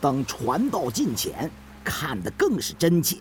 [0.00, 1.50] 等船到近前，
[1.84, 3.16] 看得更是真切。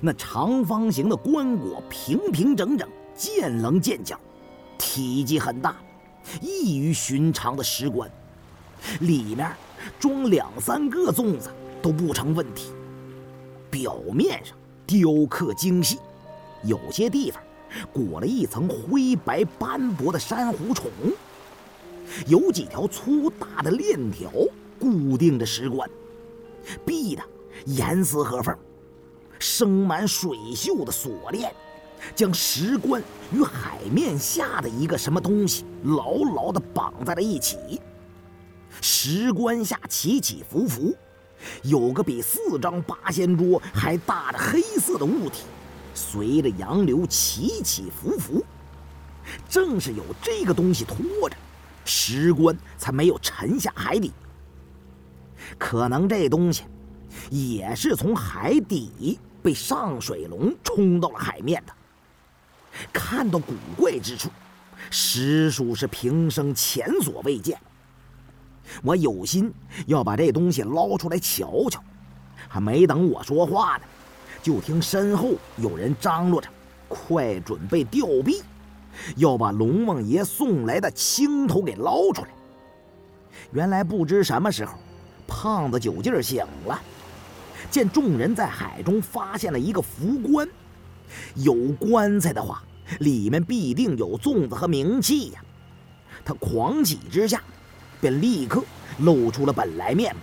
[0.00, 4.18] 那长方形的棺椁平平整整，见棱见角，
[4.76, 5.76] 体积很大，
[6.40, 8.10] 异于寻常的石棺。
[9.00, 9.50] 里面
[9.98, 12.72] 装两三个粽子都不成问题。
[13.70, 14.56] 表面上
[14.86, 15.98] 雕刻精细，
[16.64, 17.40] 有些地方
[17.92, 20.90] 裹了一层灰白斑驳的珊瑚虫，
[22.26, 24.30] 有几条粗大的链条
[24.78, 25.88] 固定的石棺，
[26.84, 27.22] 闭得
[27.66, 28.56] 严丝合缝。
[29.38, 31.54] 生满水锈的锁链
[32.14, 37.80] 将石棺与海面下的一个什么东西牢牢地绑在了一起。
[38.80, 40.94] 石棺下起起伏伏，
[41.62, 45.42] 有个比四张八仙桌还大的黑色的物体，
[45.94, 48.44] 随着洋流起起伏伏。
[49.48, 51.36] 正是有这个东西拖着，
[51.84, 54.12] 石棺才没有沉下海底。
[55.58, 56.64] 可能这东西
[57.30, 61.72] 也是从海底被上水龙冲到了海面的。
[62.92, 64.28] 看到古怪之处，
[64.90, 67.58] 实属是平生前所未见。
[68.82, 69.52] 我有心
[69.86, 71.82] 要把这东西捞出来瞧瞧，
[72.48, 73.84] 还没等我说话呢，
[74.42, 76.48] 就听身后有人张罗着，
[76.88, 78.42] 快准备吊臂，
[79.16, 82.28] 要把龙王爷送来的青头给捞出来。
[83.52, 84.76] 原来不知什么时候，
[85.26, 86.80] 胖子酒劲儿醒了，
[87.70, 90.48] 见众人在海中发现了一个浮棺，
[91.34, 92.62] 有棺材的话，
[93.00, 95.40] 里面必定有粽子和冥器呀。
[96.24, 97.42] 他狂喜之下。
[97.98, 98.62] 便立刻
[98.98, 100.20] 露出了本来面目，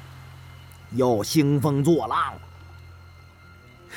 [0.96, 2.42] 要兴风作浪了。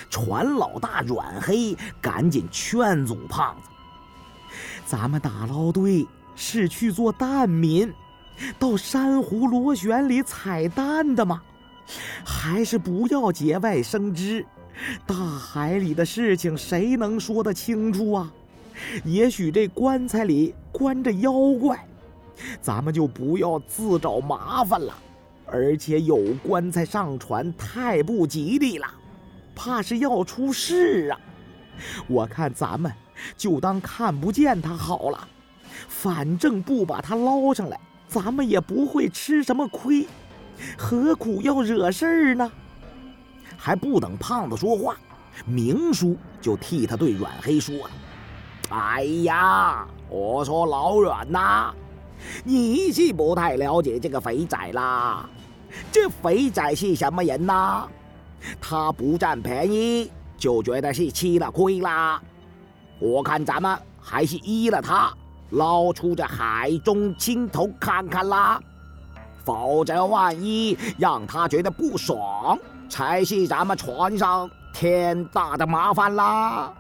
[0.08, 3.68] 船老大阮黑赶紧劝阻胖子
[4.88, 7.92] ：“咱们打捞队是去做蛋民，
[8.58, 11.42] 到珊瑚螺旋里采蛋的吗？
[12.24, 14.44] 还是不要节外生枝。
[15.06, 18.32] 大海里的事情谁能说得清楚啊？
[19.04, 21.78] 也许这棺材里关着妖怪。”
[22.60, 24.94] 咱们就不要自找麻烦了，
[25.46, 28.86] 而且有棺材上船太不吉利了，
[29.54, 31.19] 怕是要出事啊！
[32.06, 32.92] 我看咱们
[33.38, 35.26] 就当看不见他好了，
[35.88, 37.80] 反正不把他捞上来，
[38.22, 40.06] 咱们也不会吃什么亏，
[40.77, 42.50] 何苦要惹事儿呢？
[43.56, 44.97] 还不等胖子说话，
[45.44, 47.91] 明叔就替他对阮黑说了
[48.71, 51.75] ：“哎呀，我说老阮呐。”
[52.44, 55.28] 你是不太了解这个肥仔啦，
[55.93, 57.87] 这肥仔是什么人呐？
[58.60, 62.21] 他不占便宜就觉得是吃了亏啦。
[62.99, 65.12] 我看咱们还是依了他，
[65.50, 68.60] 捞出这海中青头看看啦。
[69.44, 72.58] 否则万一让他觉得不爽，
[72.88, 76.72] 才是咱们船上天大的麻烦啦。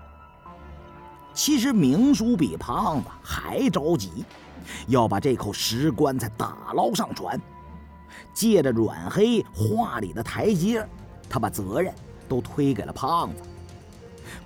[1.32, 4.24] 其实明叔比胖子还着急。
[4.88, 7.40] 要把这口石棺材打捞上船，
[8.34, 10.84] 借着阮黑话里的台阶，
[11.30, 11.94] 他把责任
[12.28, 13.42] 都推给了胖子。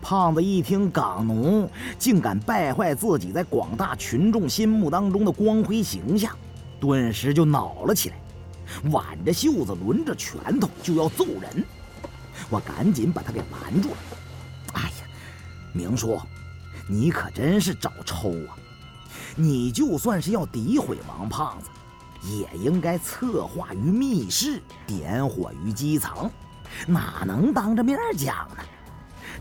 [0.00, 1.68] 胖子一听港农
[1.98, 6.36] 竟敢败坏自己在广大群众心目当中的光辉形象，
[6.78, 8.16] 顿时就恼了起来，
[8.90, 11.64] 挽着袖子，抡着拳头就要揍人。
[12.48, 13.96] 我赶紧把他给拦住了。
[14.72, 15.06] 哎呀，
[15.72, 16.18] 明叔，
[16.88, 18.56] 你可真是找抽啊！
[19.36, 21.68] 你就算是要诋毁王胖子，
[22.28, 26.30] 也应该策划于密室，点火于基层，
[26.86, 28.64] 哪能当着面讲呢？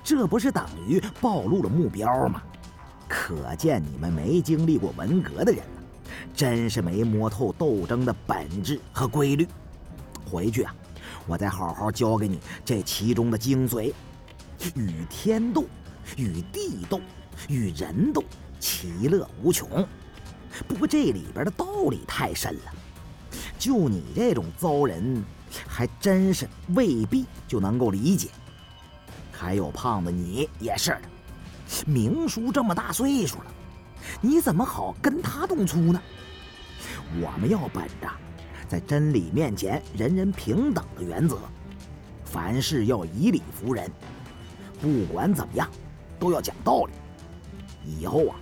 [0.03, 2.41] 这不是等于暴露了目标吗？
[3.07, 9.47] 可见你们没经历过文革的人呢，真是没摸透斗争的本质和规律。
[10.29, 10.75] 回去啊，
[11.25, 13.93] 我再好好教给你这其中的精髓：
[14.75, 15.65] 与天斗，
[16.17, 17.01] 与地斗，
[17.47, 18.23] 与人斗。
[18.59, 19.87] 其乐无穷，
[20.67, 22.73] 不过这里边的道理太深了，
[23.57, 25.23] 就你这种糟人，
[25.65, 26.45] 还真是
[26.75, 28.27] 未必就能够理解。
[29.39, 31.01] 还有胖子，你也是的，
[31.85, 33.45] 明叔这么大岁数了，
[34.19, 36.01] 你怎么好跟他动粗呢？
[37.21, 38.11] 我们要本着
[38.67, 41.39] 在真理面前人人平等的原则，
[42.25, 43.89] 凡事要以理服人，
[44.81, 45.69] 不管怎么样，
[46.19, 46.91] 都要讲道理。
[47.85, 48.35] 以后啊。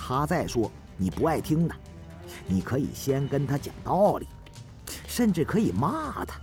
[0.00, 1.74] 他再说你不爱听的，
[2.46, 4.28] 你可以先跟他讲道理，
[5.08, 6.40] 甚至可以骂他。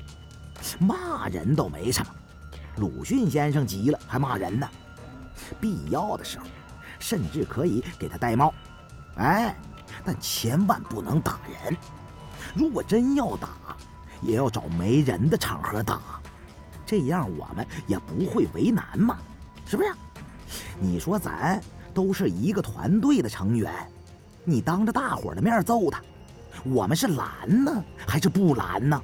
[0.77, 2.13] 骂人倒没什么，
[2.77, 4.67] 鲁迅先生急了还骂人呢。
[5.59, 6.45] 必要的时候，
[6.99, 8.53] 甚至可以给他戴帽。
[9.17, 9.55] 哎，
[10.03, 11.75] 但千万不能打人。
[12.53, 13.49] 如果真要打，
[14.21, 15.99] 也要找没人的场合打，
[16.85, 19.17] 这样我们也不会为难嘛，
[19.65, 19.91] 是不是？
[20.79, 21.61] 你说咱
[21.93, 23.73] 都是一个团队的成员，
[24.43, 26.01] 你当着大伙的面揍他，
[26.63, 29.01] 我们是拦呢还是不拦呢？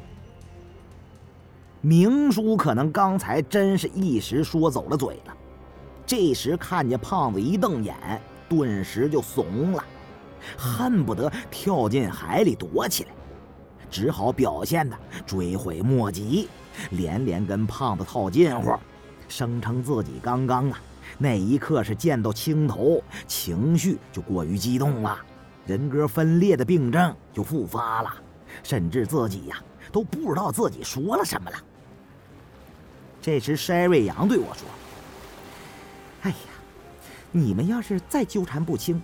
[1.81, 5.35] 明叔可能刚才真是一时说走了嘴了，
[6.05, 7.95] 这时看见胖子一瞪眼，
[8.47, 9.83] 顿时就怂了，
[10.55, 13.09] 恨不得跳进海里躲起来，
[13.89, 14.95] 只好表现的
[15.25, 16.47] 追悔莫及，
[16.91, 18.75] 连连跟胖子套近乎，
[19.27, 20.79] 声称自己刚刚啊
[21.17, 25.17] 那一刻是见到青头，情绪就过于激动了，
[25.65, 28.13] 人格分裂的病症就复发了，
[28.61, 29.59] 甚至自己呀
[29.91, 31.57] 都不知道自己说了什么了。
[33.21, 34.67] 这时，筛瑞阳对我说
[36.23, 36.35] ：“哎呀，
[37.31, 38.99] 你们要是再纠缠不清，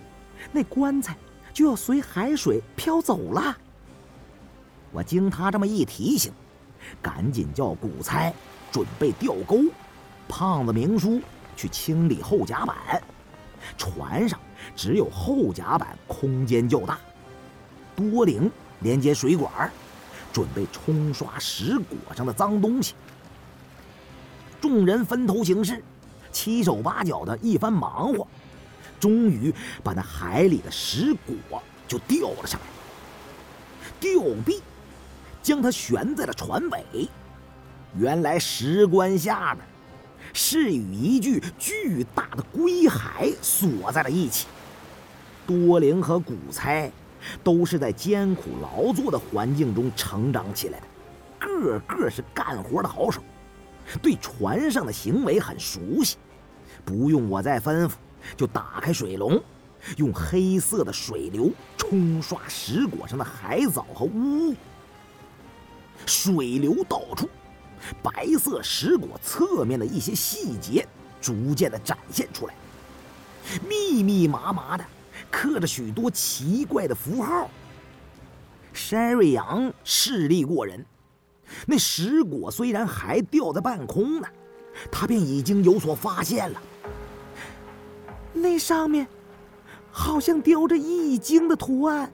[0.50, 1.16] 那棺材
[1.52, 3.56] 就要随海水飘走了。”
[4.90, 6.32] 我经他这么一提醒，
[7.00, 8.34] 赶紧叫古猜
[8.72, 9.62] 准备吊钩，
[10.28, 11.20] 胖子明叔
[11.56, 13.00] 去清理后甲板。
[13.76, 14.40] 船上
[14.74, 16.98] 只有后甲板空间较大，
[17.94, 18.50] 多灵
[18.80, 19.70] 连接水管，
[20.32, 22.94] 准备冲刷石椁上的脏东西。
[24.60, 25.82] 众人分头行事，
[26.32, 28.26] 七手八脚的一番忙活，
[28.98, 32.66] 终于把那海里的石果就钓了上来。
[34.00, 34.60] 吊臂
[35.42, 37.08] 将它悬在了船尾，
[37.96, 39.64] 原来石棺下面
[40.32, 44.46] 是与一具巨大的龟骸锁在了一起。
[45.46, 46.90] 多灵和古猜
[47.42, 50.86] 都是在艰苦劳作的环境中成长起来的，
[51.38, 53.22] 个个是干活的好手。
[54.02, 56.16] 对船上的行为很熟悉，
[56.84, 57.92] 不用我再吩咐，
[58.36, 59.42] 就打开水龙，
[59.96, 64.54] 用黑色的水流冲刷石椁上的海藻和污物。
[66.06, 67.28] 水流倒出，
[68.02, 70.86] 白色石椁侧面的一些细节
[71.20, 72.54] 逐渐的展现出来，
[73.68, 74.84] 密密麻麻的
[75.30, 77.50] 刻着许多奇怪的符号。
[78.72, 80.84] 山瑞阳视力过人。
[81.66, 84.28] 那石果虽然还吊在半空呢，
[84.90, 86.62] 他便已经有所发现了。
[88.32, 89.06] 那上面
[89.90, 92.12] 好像雕着易经的图案。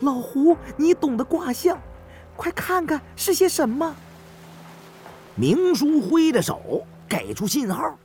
[0.00, 1.76] 老胡，你懂得卦象，
[2.36, 3.94] 快看看是些什么。
[5.34, 7.98] 明叔挥着手给出信号，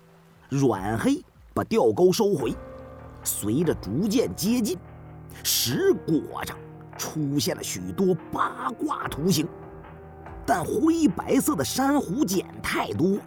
[0.50, 1.24] 阮黑
[1.54, 2.56] 把钓钩收回。
[3.24, 4.78] 随着逐渐接近，
[5.44, 6.58] 石果上
[6.98, 9.46] 出现了许多八卦图形。
[10.48, 13.18] 但灰白色的珊瑚茧太多，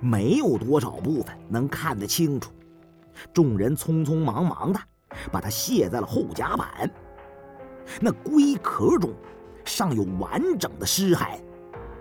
[0.00, 2.52] 没有多少部分能看得清楚。
[3.34, 4.80] 众人匆匆忙忙的
[5.32, 6.88] 把它卸在了后甲板。
[8.00, 9.12] 那龟壳中
[9.64, 11.40] 尚有完整的尸骸，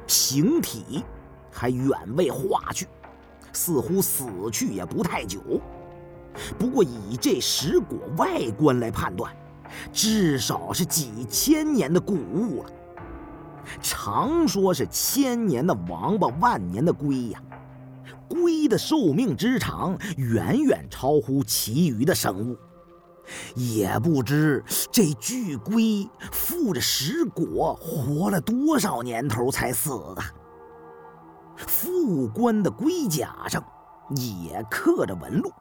[0.05, 1.03] 形体
[1.51, 2.87] 还远未化去，
[3.51, 5.41] 似乎死去也不太久。
[6.59, 9.35] 不过以这石果外观来判断，
[9.91, 12.69] 至少是几千年的古物了。
[13.81, 17.41] 常说是千年的王八，万年的龟呀。
[18.27, 22.57] 龟的寿命之长，远远超乎其余的生物。
[23.55, 30.23] 也不知这巨龟附着石果，活了多少年头才死的。
[31.55, 33.63] 副官的龟甲上
[34.15, 35.51] 也刻着纹路，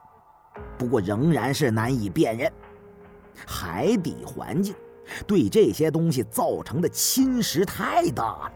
[0.79, 2.51] 不过仍然是难以辨认。
[3.47, 4.75] 海底环境。
[5.27, 8.53] 对这些东西造成的侵蚀太大了，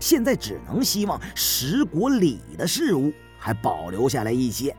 [0.00, 4.74] 现在只能希望石果里的事物还保留下来一些。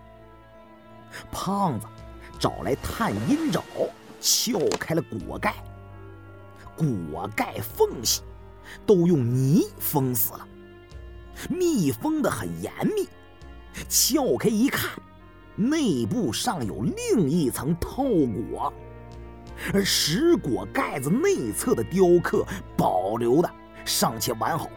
[1.32, 1.88] 胖子
[2.40, 3.64] 找来探阴爪，
[4.20, 5.56] 撬开了果盖，
[6.76, 8.22] 果盖缝隙
[8.86, 10.48] 都用泥封死了，
[11.50, 13.08] 密封的很严密。
[13.88, 14.92] 撬开一看，
[15.56, 18.74] 内部尚有另一层透果。
[19.74, 22.46] 而石椁盖子内侧的雕刻
[22.78, 23.50] 保留的
[23.86, 24.70] 尚且完好，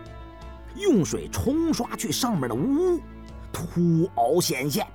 [0.77, 3.01] 用水冲刷去上面的污，
[3.53, 4.87] 凸凹显现，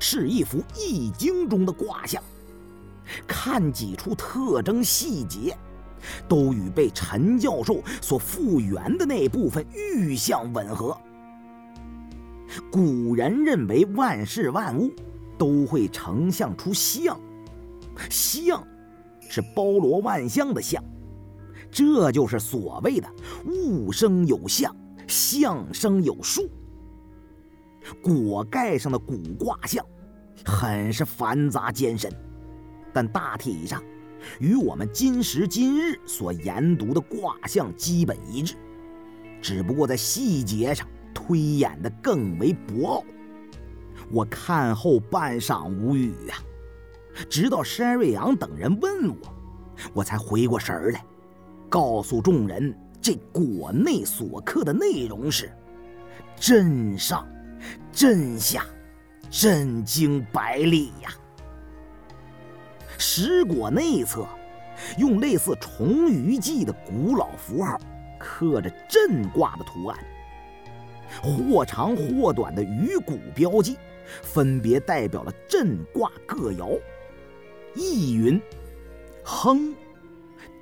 [0.00, 2.22] 是一幅易经中的卦象。
[3.26, 5.56] 看几处特征细节，
[6.28, 10.96] 都与被陈教授所复原的那部分玉象吻合。
[12.70, 14.92] 古人认为万事万物
[15.36, 17.18] 都会成像出象，
[18.08, 18.66] 象。
[19.28, 20.82] 是包罗万象的象，
[21.70, 23.08] 这就是所谓的
[23.46, 24.74] 物生有象，
[25.06, 26.48] 象生有数。
[28.02, 29.84] 果盖上的古卦象，
[30.44, 32.10] 很是繁杂艰深，
[32.92, 33.82] 但大体上
[34.38, 38.54] 与我们今时今日所研读的卦象基本一致。
[39.42, 43.04] 只不过在细节上推演的更为博奥。
[44.10, 46.40] 我看后半晌无语啊，
[47.28, 49.16] 直到山瑞阳等人问我，
[49.92, 51.04] 我才回过神儿来，
[51.68, 55.50] 告诉众人这果内所刻的内容是：
[56.36, 57.26] 镇上、
[57.92, 58.64] 镇下、
[59.30, 61.10] 震惊百里呀。
[62.98, 64.26] 石果内侧
[64.98, 67.80] 用类似重鱼记的古老符号
[68.18, 69.98] 刻着震卦的图案，
[71.22, 73.76] 或长或短的鱼骨标记。
[74.20, 76.78] 分别代表了震卦各爻，
[77.74, 78.40] 意云：
[79.24, 79.74] 哼，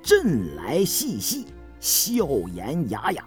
[0.01, 1.45] 震来细细，
[1.79, 3.23] 笑言雅雅，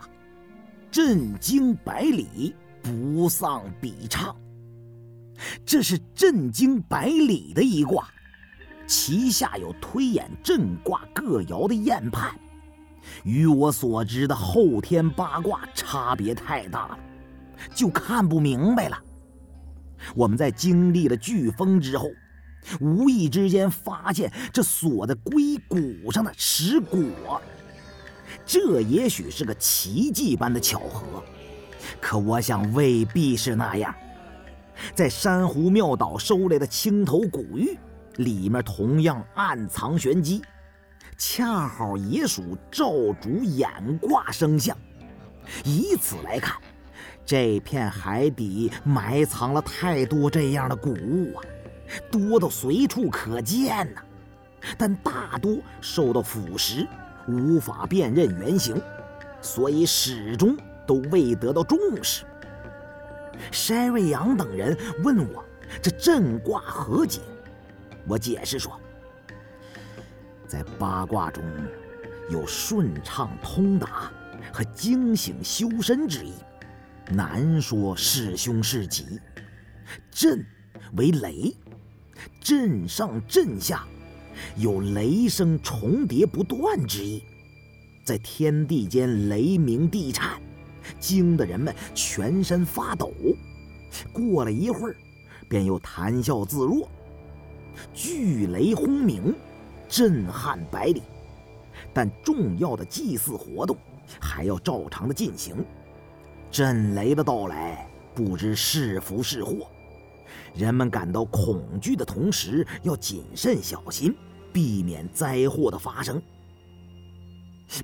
[0.91, 4.35] 震惊百里，不丧比唱。
[5.65, 8.09] 这是震惊百里的一卦，
[8.87, 12.35] 其下有推演震卦各爻的验判，
[13.23, 16.99] 与我所知的后天八卦差别太大了，
[17.75, 18.99] 就看不明白了。
[20.15, 22.09] 我们在经历了飓风之后，
[22.81, 27.41] 无意之间发现这锁在龟骨上的石果，
[28.45, 31.23] 这也许是个奇迹般的巧合，
[32.01, 33.95] 可我想未必是那样。
[34.95, 37.79] 在珊瑚庙岛收来的青头古玉，
[38.17, 40.43] 里面同样暗藏玄机，
[41.17, 44.77] 恰好也属赵主演卦生相。
[45.65, 46.57] 以此来看。
[47.25, 51.43] 这片海底埋藏了太多这样的古物啊，
[52.11, 54.03] 多到随处可见呐，
[54.77, 56.87] 但大多受到腐蚀，
[57.29, 58.81] 无法辨认原形，
[59.41, 62.25] 所以始终都未得到重视。
[63.53, 65.45] 山瑞阳等人问我
[65.83, 67.21] 这震卦何解，
[68.07, 68.81] 我解释说，
[70.47, 71.45] 在八卦中
[72.31, 74.11] 有顺畅通达
[74.53, 76.33] 和惊醒修身之意。
[77.09, 79.21] 难说是凶是吉。
[80.11, 80.45] 震
[80.97, 81.55] 为雷，
[82.47, 83.85] 震上震下，
[84.57, 87.25] 有雷声重叠不断之意，
[88.05, 90.41] 在天地间雷鸣地颤，
[91.01, 93.13] 惊得人们全身发抖。
[94.13, 94.97] 过了一会儿，
[95.49, 96.89] 便又谈笑自若。
[97.93, 99.35] 巨雷轰鸣，
[99.89, 101.03] 震撼百里，
[101.93, 103.77] 但重要的祭祀活动
[104.21, 105.57] 还要照常的进行。
[106.53, 109.67] 震雷的到来，不知是福是祸。
[110.57, 114.15] 人们感到恐惧的同时，要谨慎小心，
[114.53, 116.21] 避免灾祸的发生。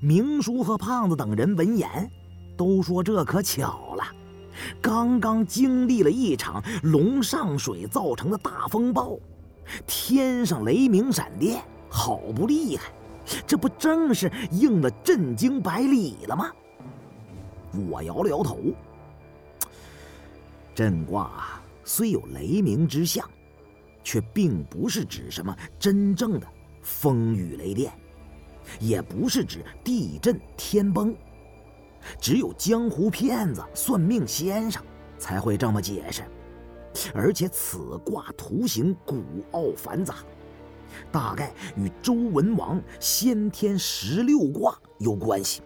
[0.01, 2.09] 明叔和胖子等人闻言，
[2.57, 4.03] 都说：“这可巧了，
[4.81, 9.19] 刚刚经历了一场龙上水造成的大风暴，
[9.85, 12.91] 天上雷鸣闪电，好不厉害！
[13.45, 16.51] 这不正是应了震惊百里了吗？”
[17.89, 18.57] 我摇了摇头。
[20.73, 21.52] 震卦
[21.83, 23.29] 虽有雷鸣之象，
[24.03, 26.47] 却并不是指什么真正的
[26.81, 27.91] 风雨雷电，
[28.79, 31.15] 也不是指地震天崩。
[32.19, 34.83] 只有江湖骗子、算命先生
[35.17, 36.23] 才会这么解释。
[37.13, 40.17] 而且此卦图形古奥繁杂，
[41.11, 45.61] 大概与周文王先天十六卦有关系。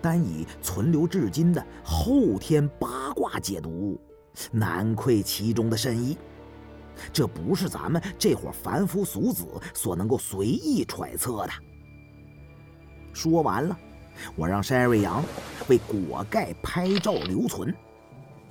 [0.00, 3.98] 单以存留至今的后天八卦解读，
[4.50, 6.16] 难窥其中的深意。
[7.12, 11.52] 这不是咱们这伙凡夫俗子所能够随意揣测的。
[13.12, 13.78] 说完了，
[14.34, 15.24] 我让山瑞阳
[15.68, 17.74] 为果盖拍照留存。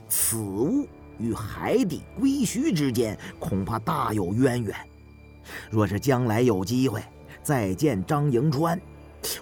[0.07, 0.87] 此物
[1.19, 4.75] 与海底龟墟之间恐怕大有渊源。
[5.69, 7.01] 若是将来有机会
[7.43, 8.79] 再见张迎川。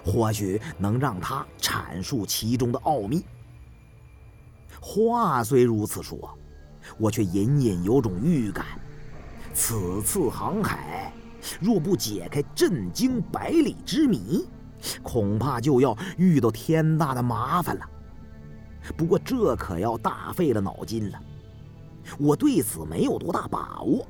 [0.04, 3.22] 或许能让他阐述其中的奥秘。
[4.80, 6.38] 话虽如此说，
[6.98, 8.64] 我却隐隐有种预感：
[9.52, 11.12] 此次航海
[11.60, 14.46] 若不解开震惊百里之谜，
[15.02, 17.86] 恐怕就要遇到天大的麻烦了。
[18.96, 21.20] 不过这可要大费了脑筋了。
[22.18, 24.06] 我对此没有多大把握，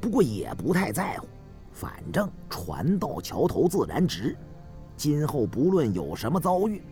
[0.00, 1.28] 不过也不太在乎，
[1.70, 4.36] 反正船到桥头自然直。
[4.96, 6.82] 今后不论有什么遭遇，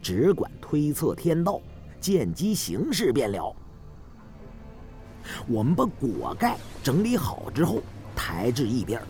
[0.00, 1.60] 只管推测天道，
[2.00, 3.54] 见机行事便了。
[5.46, 7.80] 我们把果盖整理好之后，
[8.16, 9.00] 抬至一边，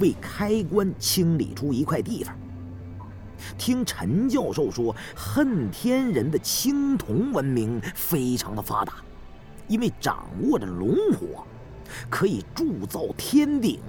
[0.00, 2.36] 为开棺清理出一块地方。
[3.56, 8.94] 听陈教授说，恨天人的青铜文明非常的发达，
[9.68, 11.44] 因为掌握着龙火，
[12.10, 13.80] 可以铸造天鼎。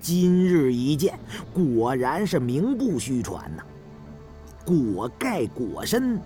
[0.00, 1.18] 今日一见，
[1.52, 3.62] 果然是名不虚传呐！
[4.64, 6.18] 果盖果身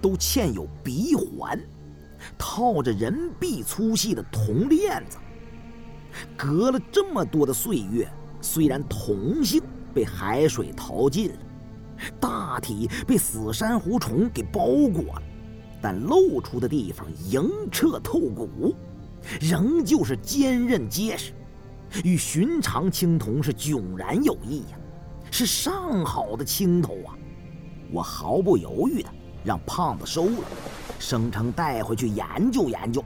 [0.00, 1.58] 都嵌有鼻环，
[2.38, 5.18] 套着人臂粗细的铜链子。
[6.36, 8.10] 隔了这么多的岁月，
[8.40, 9.62] 虽然铜性
[9.94, 11.36] 被海水淘尽了，
[12.20, 15.22] 大体被死珊瑚虫给包裹了，
[15.80, 18.74] 但露出的地方莹澈透骨，
[19.40, 21.32] 仍旧是坚韧结实，
[22.04, 24.78] 与寻常青铜是迥然有异呀，
[25.30, 27.16] 是上好的青铜啊！
[27.90, 29.08] 我毫不犹豫的
[29.44, 30.48] 让胖子收了，
[30.98, 33.04] 声称带回去研究研究。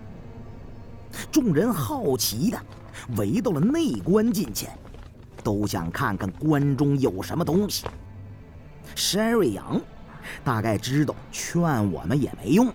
[1.33, 2.59] 众人好奇的
[3.17, 4.77] 围到了内关近前，
[5.43, 7.87] 都想看看关中有什么东西。
[8.95, 9.81] 山瑞阳
[10.45, 11.61] 大概知道劝
[11.93, 12.73] 我们也没用，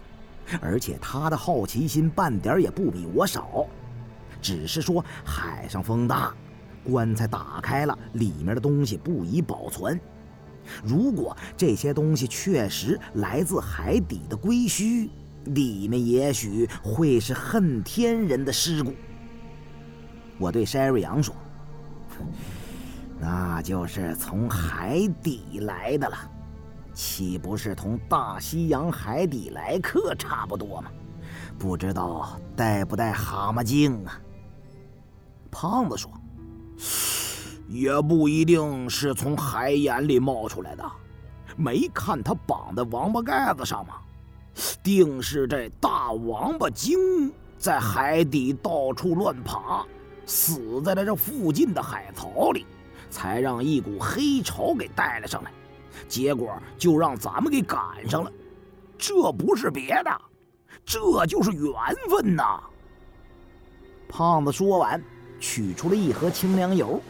[0.61, 3.65] 而且他的好奇心半点也不比我少，
[4.41, 6.33] 只是说海上风大，
[6.83, 9.99] 棺材打开了，里面的东西不宜保存。
[10.83, 15.09] 如果这些东西确实来自海底的龟墟，
[15.45, 18.93] 里面也许会是恨天人的尸骨。
[20.37, 21.35] 我对山瑞阳说
[23.19, 26.17] ：“那就是从海底来的了，
[26.93, 30.91] 岂不是同大西洋海底来客差不多吗？
[31.57, 34.19] 不知道带不带蛤蟆精啊？”
[35.51, 36.11] 胖子说
[37.71, 40.83] ：“也不一定是从海眼里冒出来的，
[41.55, 43.93] 没看他绑在王八盖子上吗？”
[44.83, 49.85] 定是这大王八精在海底到处乱爬，
[50.25, 52.65] 死在了这附近的海槽里，
[53.09, 55.51] 才让一股黑潮给带了上来，
[56.09, 58.31] 结果就让咱们给赶上了。
[58.97, 60.21] 这不是别的，
[60.83, 61.73] 这就是缘
[62.09, 62.59] 分呐！
[64.09, 65.01] 胖子说完，
[65.39, 67.01] 取出了一盒清凉油，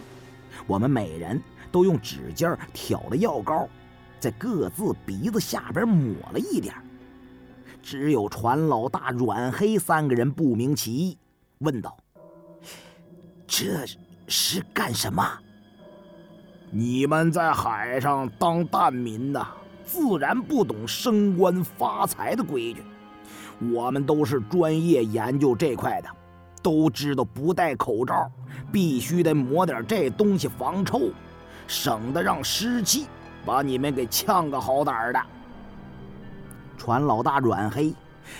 [0.72, 1.38] 我们每人
[1.70, 3.68] 都用指尖挑了药膏，
[4.22, 6.74] 在各自鼻子下边抹了一点。
[7.84, 11.18] 只有船老大阮黑三个人不明其意，
[11.57, 11.98] 问道
[13.46, 13.86] ：“这
[14.27, 15.22] 是干什么？”
[16.72, 19.46] 你们在海上当难民呐，
[19.86, 22.81] 自然不懂升官发财的规矩。
[23.74, 26.10] 我们都是专业研究这块的，
[26.62, 28.30] 都知道不戴口罩，
[28.72, 31.12] 必须得抹点这东西防臭，
[31.68, 33.08] 省得让湿气
[33.46, 35.20] 把你们给呛个好歹的。
[36.78, 37.94] 船老大阮黑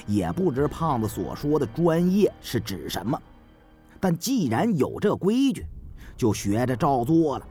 [0.08, 3.20] 也不知胖子所说的专业是指什么，
[4.00, 5.66] 但既然有这规矩，
[6.18, 7.46] 就学着照做了。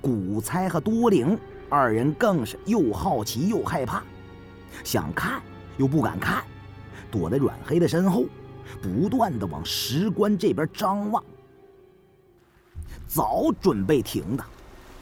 [0.00, 1.38] 古猜和多灵
[1.70, 4.02] 二人更是又好奇又害怕，
[4.82, 5.40] 想看
[5.76, 6.44] 又不敢看，
[7.10, 8.24] 躲在阮黑的身后，
[8.82, 11.22] 不断的往石棺这边张望。
[13.06, 14.44] 早准备停的，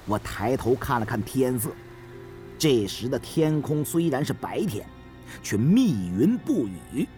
[0.07, 1.70] 我抬头看了看天色。
[2.59, 4.87] 这时的天空虽然是白天，
[5.42, 7.09] 却密云不雨，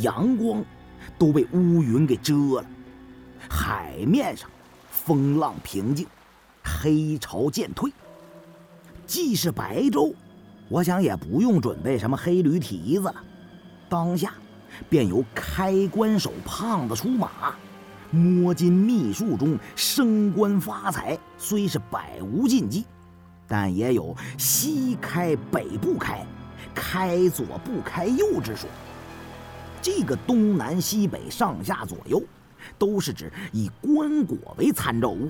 [0.00, 0.64] 阳光
[1.18, 2.66] 都被乌云给遮了。
[3.48, 4.50] 海面上
[4.90, 6.06] 风浪平静，
[6.62, 7.92] 黑潮渐退。
[9.06, 10.14] 既是白昼，
[10.68, 13.24] 我想也不用准备什么黑驴蹄子了。
[13.88, 14.34] 当下
[14.88, 17.54] 便由开关手胖子出马，
[18.10, 22.84] 摸金秘术中升官发财虽是百无禁忌。
[23.48, 26.24] 但也有西开北不开，
[26.74, 28.68] 开左不开右之说。
[29.82, 32.22] 这个东南西北上下左右，
[32.78, 35.28] 都是指以棺椁为参照物，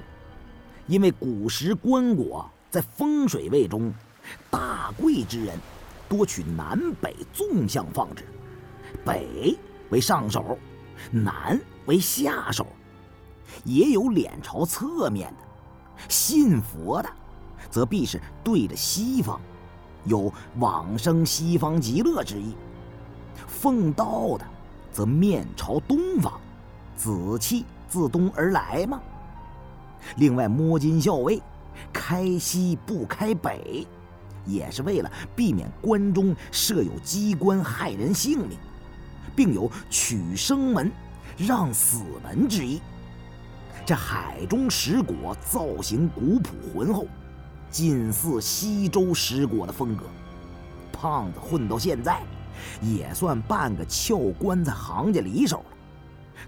[0.87, 3.93] 因为古时棺椁在风水位中，
[4.51, 5.59] 大贵之人
[6.09, 8.25] 多取南北纵向放置，
[9.05, 9.57] 北
[9.91, 10.59] 为上手，
[11.11, 12.67] 南为下手，
[13.65, 17.09] 也有脸朝侧面的，信佛的。
[17.71, 19.41] 则必是对着西方，
[20.05, 22.55] 有往生西方极乐之意；
[23.47, 24.45] 奉道的，
[24.93, 26.39] 则面朝东方，
[26.97, 29.01] 紫气自东而来嘛？
[30.17, 31.41] 另外，摸金校尉
[31.93, 33.87] 开西不开北，
[34.45, 38.59] 也是为了避免关中设有机关害人性命，
[39.35, 40.91] 并有取生门、
[41.37, 42.81] 让死门之意。
[43.85, 47.07] 这海中石椁造型古朴浑厚。
[47.71, 50.05] 近似西周石椁的风格，
[50.93, 52.21] 胖子混到现在，
[52.83, 55.65] 也算半个撬棺材行家里手了。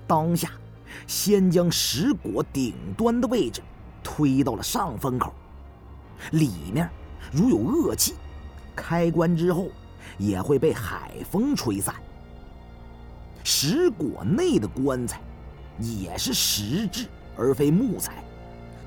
[0.06, 0.50] 当下，
[1.06, 3.62] 先将石椁顶端的位置
[4.02, 5.32] 推到了上风口，
[6.32, 6.90] 里面
[7.32, 8.16] 如有恶气，
[8.76, 9.68] 开棺之后
[10.18, 11.94] 也会被海风吹散。
[13.44, 15.20] 石椁内的棺材
[15.78, 18.24] 也是石质而非木材，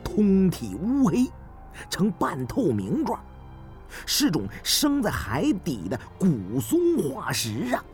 [0.04, 1.32] 通体乌黑。
[1.91, 3.20] 呈半透明状，
[4.04, 7.86] 是种生在海底的古松化石啊，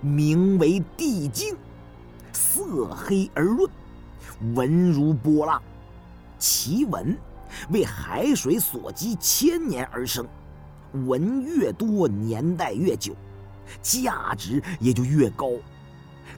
[0.00, 1.56] 名为地精，
[2.32, 3.70] 色黑而润，
[4.56, 5.62] 纹如波浪，
[6.40, 7.16] 其纹
[7.70, 10.26] 为海水所积千年而生，
[11.06, 13.14] 纹越多，年代越久，
[13.80, 15.52] 价值也就越高。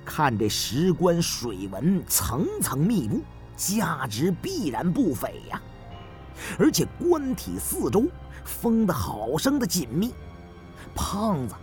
[0.05, 3.21] 看这石棺水纹层层密布，
[3.57, 5.61] 价值必然不菲呀！
[6.59, 8.05] 而且棺体四周
[8.45, 10.13] 封得好生的紧密，
[10.95, 11.55] 胖子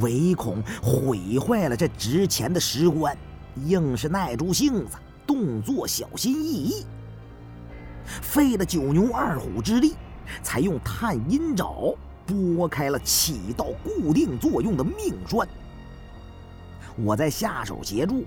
[0.00, 3.16] 唯恐毁坏了这值钱的石棺，
[3.64, 4.96] 硬是耐住性子，
[5.26, 6.84] 动作小心翼翼，
[8.04, 9.94] 费了九牛二虎之力，
[10.42, 11.94] 才用探阴爪
[12.26, 15.48] 拨开了起到固定作用的命栓。
[17.04, 18.24] 我在下手协助，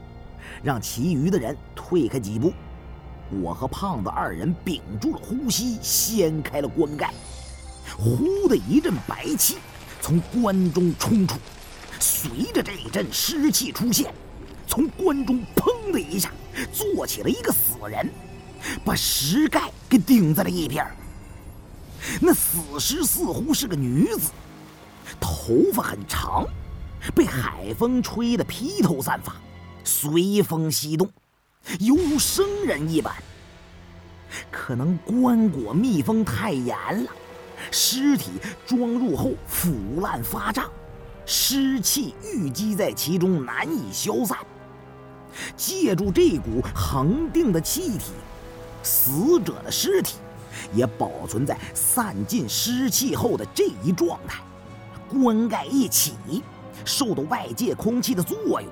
[0.64, 2.54] 让其余的人退开几步。
[3.42, 7.14] 我和胖子二人屏住了呼吸，掀开了棺盖。
[7.98, 9.58] 呼的一阵白气
[10.02, 11.38] 从棺中冲出，
[12.00, 14.14] 随着这一阵湿气出现，
[14.68, 16.32] 从棺中砰的一下
[16.72, 18.10] 坐起了一个死人，
[18.86, 20.86] 把石盖给顶在了一边。
[22.20, 24.32] 那死尸似乎是个女子，
[25.20, 26.46] 头发很长。
[27.16, 29.34] 被海风吹得披头散发，
[29.84, 31.10] 随风西动，
[31.80, 33.14] 犹如生人一般。
[34.50, 37.12] 可能棺椁密封太严了，
[37.70, 38.32] 尸体
[38.66, 40.70] 装入后腐烂发胀，
[41.26, 44.38] 湿气郁积在其中，难以消散。
[45.58, 48.12] 借助这股恒定的气体，
[48.84, 50.16] 死者的尸体
[50.74, 54.42] 也保存在散尽湿气后的这一状态。
[55.10, 56.14] 棺盖一起。
[56.86, 58.63] 受到外界空气的作用，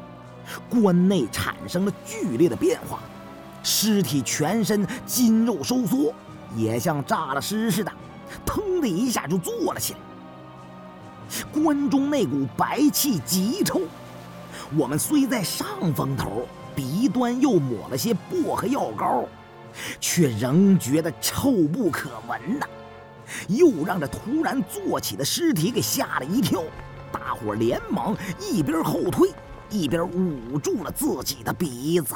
[0.70, 3.00] 棺内产生了剧烈的变化，
[3.64, 6.14] 尸体全身筋肉收缩，
[6.56, 7.92] 也像炸了尸似的，
[8.46, 10.00] 腾的一下就坐了起来。
[11.54, 13.82] 棺中那股白气极臭，
[14.76, 19.26] 我们虽在上风头，鼻端又抹了些薄荷药膏，
[20.00, 22.66] 却仍觉得臭不可闻呐，
[23.48, 26.64] 又让这突然坐起的尸体给吓了一跳。
[27.12, 29.30] 大伙连忙一边后退，
[29.70, 32.16] 一边捂住了自己的鼻子。